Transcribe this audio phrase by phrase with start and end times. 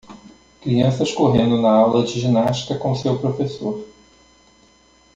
[0.61, 3.85] Crianças correndo na aula de ginástica com seu professor.